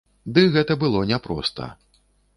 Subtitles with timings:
[0.37, 1.71] Ды гэта было не проста.